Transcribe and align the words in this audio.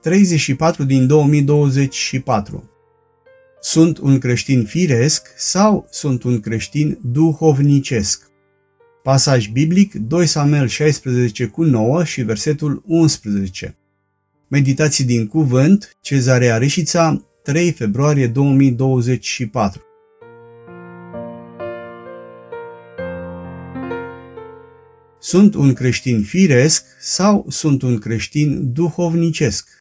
34 0.00 0.84
din 0.84 1.06
2024. 1.06 2.70
Sunt 3.60 3.98
un 3.98 4.18
creștin 4.18 4.64
firesc 4.64 5.26
sau 5.36 5.86
sunt 5.90 6.22
un 6.22 6.40
creștin 6.40 6.98
duhovnicesc? 7.02 8.30
Pasaj 9.02 9.48
biblic 9.48 9.94
2 9.94 10.26
Samuel 10.26 10.66
16 10.66 11.46
cu 11.46 11.62
9 11.62 12.04
și 12.04 12.22
versetul 12.22 12.82
11. 12.86 13.76
Meditații 14.48 15.04
din 15.04 15.26
cuvânt, 15.26 15.96
Cezarea 16.00 16.58
Reșița, 16.58 17.24
3 17.42 17.72
februarie 17.72 18.26
2024. 18.26 19.82
Sunt 25.18 25.54
un 25.54 25.72
creștin 25.72 26.22
firesc 26.22 26.84
sau 27.00 27.46
sunt 27.48 27.82
un 27.82 27.98
creștin 27.98 28.72
duhovnicesc? 28.72 29.79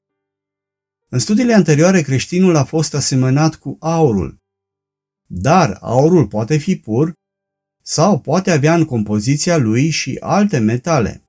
În 1.12 1.20
studiile 1.20 1.54
anterioare, 1.54 2.02
creștinul 2.02 2.56
a 2.56 2.64
fost 2.64 2.94
asemănat 2.94 3.56
cu 3.56 3.78
aurul. 3.80 4.38
Dar 5.26 5.78
aurul 5.82 6.28
poate 6.28 6.58
fi 6.58 6.76
pur 6.76 7.14
sau 7.82 8.20
poate 8.20 8.52
avea 8.52 8.74
în 8.74 8.86
compoziția 8.86 9.58
lui 9.58 9.90
și 9.90 10.18
alte 10.20 10.58
metale. 10.58 11.24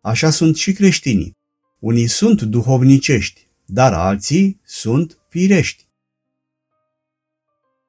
Așa 0.00 0.30
sunt 0.30 0.56
și 0.56 0.72
creștinii. 0.72 1.32
Unii 1.78 2.06
sunt 2.06 2.42
duhovnicești, 2.42 3.46
dar 3.66 3.92
alții 3.92 4.60
sunt 4.64 5.18
firești. 5.28 5.86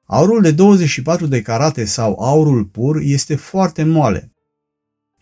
Aurul 0.04 0.42
de 0.42 0.52
24 0.52 1.26
de 1.26 1.42
carate 1.42 1.84
sau 1.84 2.20
aurul 2.20 2.64
pur 2.64 2.96
este 2.96 3.36
foarte 3.36 3.84
moale. 3.84 4.33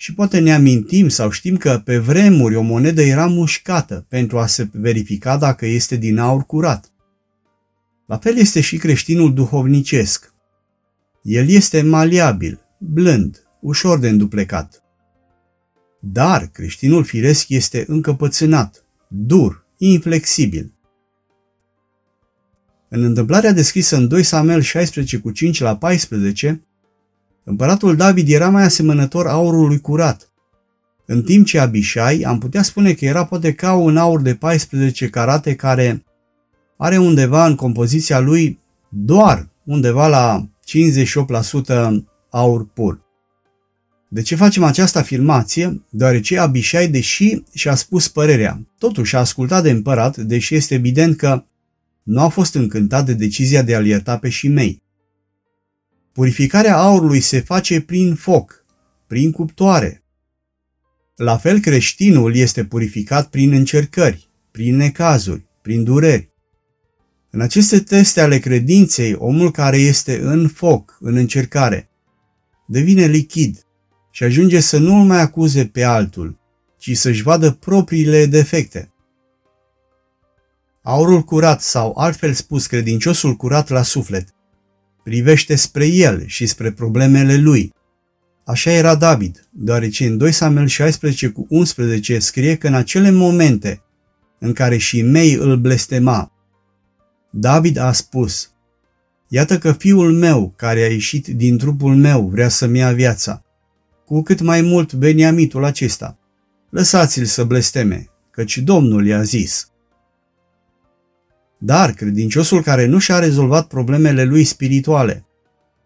Și 0.03 0.15
poate 0.15 0.39
ne 0.39 0.55
amintim 0.55 1.09
sau 1.09 1.31
știm 1.31 1.57
că 1.57 1.81
pe 1.85 1.99
vremuri 1.99 2.55
o 2.55 2.63
monedă 2.63 3.03
era 3.03 3.27
mușcată 3.27 4.07
pentru 4.09 4.39
a 4.39 4.47
se 4.47 4.69
verifica 4.73 5.37
dacă 5.37 5.67
este 5.67 5.97
din 5.97 6.19
aur 6.19 6.47
curat. 6.47 6.93
La 8.07 8.19
fel 8.19 8.37
este 8.37 8.61
și 8.61 8.77
creștinul 8.77 9.35
duhovnicesc. 9.35 10.33
El 11.23 11.49
este 11.49 11.83
maliabil, 11.83 12.61
blând, 12.79 13.43
ușor 13.61 13.99
de 13.99 14.09
înduplecat. 14.09 14.83
Dar 16.01 16.47
creștinul 16.53 17.05
firesc 17.05 17.49
este 17.49 17.85
încăpățânat, 17.89 18.85
dur, 19.09 19.67
inflexibil. 19.77 20.73
În 22.89 23.03
întâmplarea 23.03 23.53
descrisă 23.53 23.97
în 23.97 24.09
2 24.09 24.23
Samuel 24.23 24.61
16 24.61 25.19
cu 25.19 25.31
5 25.31 25.61
la 25.61 25.77
14, 25.77 26.67
Împăratul 27.45 27.97
David 27.97 28.29
era 28.29 28.49
mai 28.49 28.63
asemănător 28.63 29.27
aurului 29.27 29.81
curat, 29.81 30.33
în 31.07 31.23
timp 31.23 31.47
ce 31.47 31.59
Abishai 31.59 32.21
am 32.21 32.39
putea 32.39 32.63
spune 32.63 32.93
că 32.93 33.05
era 33.05 33.25
poate 33.25 33.55
ca 33.55 33.75
un 33.75 33.97
aur 33.97 34.21
de 34.21 34.35
14 34.35 35.09
carate 35.09 35.55
care 35.55 36.05
are 36.77 36.99
undeva 36.99 37.47
în 37.47 37.55
compoziția 37.55 38.19
lui 38.19 38.59
doar 38.89 39.49
undeva 39.65 40.09
la 40.09 40.49
58% 41.91 42.05
aur 42.31 42.69
pur. 42.69 43.01
De 44.09 44.23
ce 44.23 44.37
facem 44.37 44.63
această 44.63 44.99
afirmație? 44.99 45.83
Deoarece 45.91 46.39
Abishai, 46.39 46.89
deși 46.89 47.43
și-a 47.55 47.75
spus 47.75 48.09
părerea, 48.09 48.61
totuși 48.79 49.17
a 49.17 49.19
ascultat 49.19 49.63
de 49.63 49.71
împărat, 49.71 50.17
deși 50.17 50.55
este 50.55 50.75
evident 50.75 51.17
că 51.17 51.45
nu 52.03 52.21
a 52.21 52.29
fost 52.29 52.55
încântat 52.55 53.07
de 53.07 53.15
decizia 53.15 53.63
de 53.63 53.75
a-l 53.75 53.87
ierta 53.87 54.19
pe 54.19 54.31
Shimei. 54.31 54.82
Purificarea 56.13 56.77
aurului 56.77 57.21
se 57.21 57.41
face 57.41 57.81
prin 57.81 58.15
foc, 58.15 58.65
prin 59.07 59.31
cuptoare. 59.31 60.05
La 61.17 61.37
fel 61.37 61.61
creștinul 61.61 62.35
este 62.37 62.65
purificat 62.65 63.29
prin 63.29 63.53
încercări, 63.53 64.29
prin 64.51 64.77
necazuri, 64.77 65.47
prin 65.63 65.85
dureri. 65.85 66.31
În 67.31 67.41
aceste 67.41 67.81
teste 67.81 68.21
ale 68.21 68.39
credinței, 68.39 69.15
omul 69.15 69.51
care 69.51 69.77
este 69.77 70.21
în 70.21 70.49
foc, 70.49 70.97
în 71.01 71.17
încercare, 71.17 71.91
devine 72.67 73.07
lichid 73.07 73.67
și 74.11 74.25
ajunge 74.25 74.61
să 74.61 74.79
nu 74.79 74.95
îl 74.95 75.07
mai 75.07 75.21
acuze 75.21 75.67
pe 75.67 75.83
altul, 75.83 76.39
ci 76.79 76.97
să-și 76.97 77.23
vadă 77.23 77.51
propriile 77.51 78.27
defecte. 78.27 78.93
Aurul 80.83 81.23
curat 81.23 81.61
sau 81.61 81.97
altfel 81.97 82.33
spus 82.33 82.67
credinciosul 82.67 83.35
curat 83.35 83.69
la 83.69 83.83
suflet 83.83 84.35
privește 85.05 85.55
spre 85.55 85.87
el 85.87 86.27
și 86.27 86.47
spre 86.47 86.73
problemele 86.73 87.37
lui. 87.37 87.73
Așa 88.45 88.71
era 88.71 88.95
David, 88.95 89.49
deoarece 89.51 90.07
în 90.07 90.17
2 90.17 90.33
Samuel 90.33 90.67
16 90.67 91.29
cu 91.29 91.47
11 91.49 92.19
scrie 92.19 92.57
că 92.57 92.67
în 92.67 92.75
acele 92.75 93.11
momente 93.11 93.83
în 94.39 94.53
care 94.53 94.77
și 94.77 95.03
mei 95.03 95.35
îl 95.35 95.57
blestema, 95.57 96.33
David 97.31 97.77
a 97.77 97.93
spus, 97.93 98.53
Iată 99.29 99.59
că 99.59 99.73
fiul 99.73 100.13
meu, 100.13 100.53
care 100.57 100.81
a 100.81 100.87
ieșit 100.87 101.27
din 101.27 101.59
trupul 101.59 101.97
meu, 101.97 102.29
vrea 102.29 102.49
să-mi 102.49 102.79
ia 102.79 102.93
viața. 102.93 103.43
Cu 104.05 104.23
cât 104.23 104.41
mai 104.41 104.61
mult 104.61 104.95
Beniamitul 104.95 105.65
acesta. 105.65 106.19
Lăsați-l 106.71 107.25
să 107.25 107.45
blesteme, 107.45 108.07
căci 108.31 108.59
Domnul 108.59 109.07
i-a 109.07 109.23
zis. 109.23 109.72
Dar 111.65 111.91
credinciosul 111.91 112.63
care 112.63 112.87
nu 112.87 112.99
și-a 112.99 113.19
rezolvat 113.19 113.67
problemele 113.67 114.25
lui 114.25 114.45
spirituale 114.45 115.27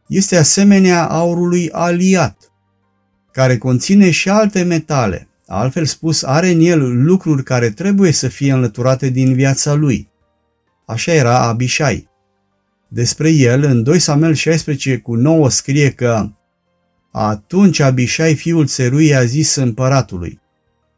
este 0.06 0.36
asemenea 0.36 1.08
aurului 1.08 1.70
aliat, 1.70 2.52
care 3.32 3.58
conține 3.58 4.10
și 4.10 4.28
alte 4.28 4.62
metale, 4.62 5.28
altfel 5.46 5.84
spus 5.84 6.22
are 6.22 6.48
în 6.48 6.60
el 6.60 7.02
lucruri 7.02 7.42
care 7.42 7.70
trebuie 7.70 8.12
să 8.12 8.28
fie 8.28 8.52
înlăturate 8.52 9.08
din 9.08 9.34
viața 9.34 9.74
lui. 9.74 10.08
Așa 10.86 11.12
era 11.12 11.38
Abishai. 11.38 12.08
Despre 12.88 13.30
el, 13.30 13.62
în 13.62 13.82
2 13.82 13.98
Samuel 13.98 14.34
16 14.34 14.98
cu 14.98 15.14
9 15.14 15.50
scrie 15.50 15.90
că 15.90 16.30
atunci 17.12 17.80
Abishai, 17.80 18.34
fiul 18.34 18.66
țerui, 18.66 19.14
a 19.14 19.24
zis 19.24 19.54
împăratului, 19.54 20.40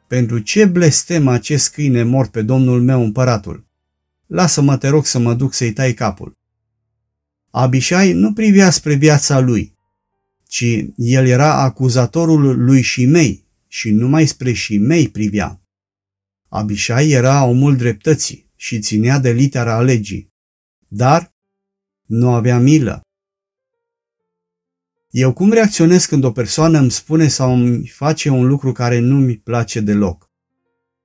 Pentru 0.08 0.38
ce 0.38 0.64
blestem 0.64 1.28
acest 1.28 1.72
câine 1.72 2.02
mort 2.02 2.30
pe 2.30 2.42
domnul 2.42 2.82
meu 2.82 3.02
împăratul? 3.02 3.67
Lasă-mă 4.28 4.76
te 4.76 4.88
rog 4.88 5.06
să 5.06 5.18
mă 5.18 5.34
duc 5.34 5.54
să-i 5.54 5.72
tai 5.72 5.94
capul. 5.94 6.36
Abishai 7.50 8.12
nu 8.12 8.32
privea 8.32 8.70
spre 8.70 8.94
viața 8.94 9.38
lui, 9.38 9.76
ci 10.46 10.64
el 10.96 11.26
era 11.26 11.54
acuzatorul 11.54 12.64
lui 12.64 12.82
Shimei 12.82 13.46
și 13.66 13.90
numai 13.90 14.26
spre 14.26 14.52
Shimei 14.52 15.08
privea. 15.08 15.62
Abishai 16.48 17.10
era 17.10 17.44
omul 17.44 17.76
dreptății 17.76 18.50
și 18.56 18.80
ținea 18.80 19.18
de 19.18 19.32
litera 19.32 19.80
legii, 19.80 20.32
dar 20.88 21.34
nu 22.06 22.30
avea 22.30 22.58
milă. 22.58 23.00
Eu 25.10 25.32
cum 25.32 25.52
reacționez 25.52 26.04
când 26.04 26.24
o 26.24 26.32
persoană 26.32 26.78
îmi 26.78 26.90
spune 26.90 27.28
sau 27.28 27.54
îmi 27.54 27.86
face 27.86 28.28
un 28.28 28.46
lucru 28.46 28.72
care 28.72 28.98
nu 28.98 29.16
mi 29.16 29.36
place 29.36 29.80
deloc? 29.80 30.30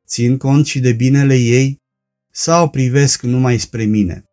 Țin 0.08 0.38
cont 0.38 0.66
și 0.66 0.80
de 0.80 0.92
binele 0.92 1.36
ei 1.36 1.83
sau 2.36 2.70
privesc 2.70 3.22
numai 3.22 3.58
spre 3.58 3.84
mine? 3.84 4.24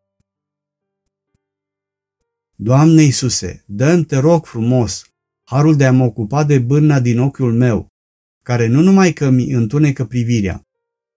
Doamne 2.57 3.03
Iisuse, 3.03 3.65
dă 3.67 4.03
te 4.03 4.17
rog 4.17 4.47
frumos, 4.47 5.05
harul 5.45 5.77
de 5.77 5.87
a 5.87 5.93
mă 5.93 6.05
ocupa 6.05 6.45
de 6.45 6.59
bârna 6.59 7.01
din 7.01 7.19
ochiul 7.19 7.53
meu, 7.53 7.89
care 8.43 8.67
nu 8.67 8.81
numai 8.81 9.13
că 9.13 9.31
mi 9.31 9.51
întunecă 9.51 10.05
privirea, 10.05 10.63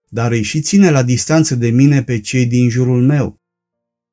dar 0.09 0.31
îi 0.31 0.41
și 0.41 0.61
ține 0.61 0.89
la 0.89 1.03
distanță 1.03 1.55
de 1.55 1.69
mine 1.69 2.03
pe 2.03 2.19
cei 2.19 2.45
din 2.45 2.69
jurul 2.69 3.01
meu. 3.01 3.35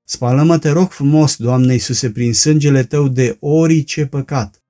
Spală-mă, 0.04 0.59
te 0.59 0.70
rog 0.70 0.91
frumos, 0.91 1.36
Doamne 1.36 1.72
Iisuse, 1.72 2.10
prin 2.10 2.34
sângele 2.34 2.84
Tău 2.84 3.09
de 3.09 3.36
orice 3.41 4.06
păcat 4.06 4.62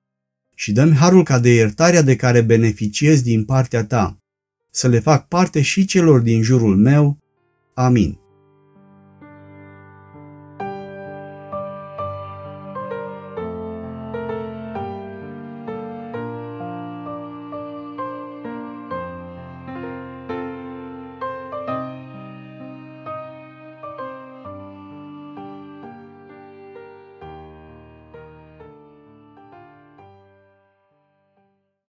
și 0.55 0.71
dă-mi 0.71 0.95
harul 0.95 1.23
ca 1.23 1.39
de 1.39 1.53
iertarea 1.53 2.01
de 2.01 2.15
care 2.15 2.41
beneficiez 2.41 3.21
din 3.21 3.45
partea 3.45 3.85
Ta, 3.85 4.17
să 4.71 4.87
le 4.87 4.99
fac 4.99 5.27
parte 5.27 5.61
și 5.61 5.85
celor 5.85 6.19
din 6.19 6.41
jurul 6.41 6.77
meu, 6.77 7.21
Amin. 7.77 8.20